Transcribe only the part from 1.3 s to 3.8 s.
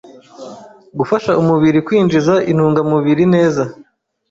umubiri kwinjiza intungamubiri neza